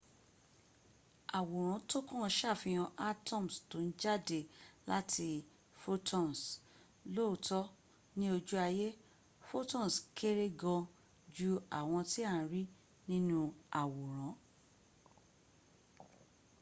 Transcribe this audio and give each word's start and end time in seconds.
àwòrán 1.39 1.79
tókàn 1.89 2.33
ṣàfihàn 2.37 2.93
atoms 3.09 3.53
tó 3.69 3.77
ń 3.85 3.89
jáde 4.01 4.39
láti 4.89 5.27
photons. 5.81 6.39
lóòtọ́ 7.15 7.63
ní 8.17 8.25
ojú 8.35 8.55
ayé 8.67 8.87
photons 9.47 9.93
kéré 10.17 10.45
gan 10.61 10.81
jú 11.35 11.49
àwọn 11.79 12.01
tí 12.11 12.19
à 12.33 12.35
ń 12.41 12.45
rí 12.53 12.61
nínu 13.09 13.39
àwòrán 13.81 14.33